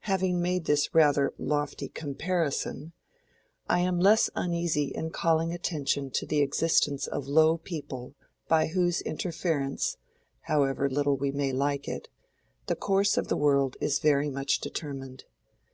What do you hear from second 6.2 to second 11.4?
the existence of low people by whose interference, however little we